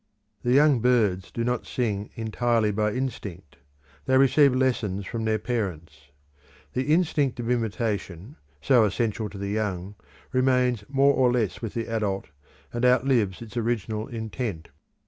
The 0.41 0.51
young 0.53 0.79
birds 0.79 1.29
do 1.31 1.43
not 1.43 1.67
sing 1.67 2.09
entirely 2.15 2.71
by 2.71 2.91
instinct, 2.91 3.57
they 4.07 4.17
receive 4.17 4.55
lessons 4.55 5.05
from 5.05 5.25
their 5.25 5.37
parents. 5.37 6.09
The 6.73 6.91
instinct 6.91 7.39
of 7.39 7.51
imitation, 7.51 8.37
so 8.61 8.83
essential 8.85 9.29
to 9.29 9.37
the 9.37 9.49
young, 9.49 9.93
remains 10.33 10.83
more 10.89 11.13
or 11.13 11.31
less 11.31 11.61
with 11.61 11.75
the 11.75 11.85
adult, 11.85 12.29
and 12.73 12.83
outlives 12.83 13.43
its 13.43 13.55
original 13.55 14.07
intent. 14.07 14.69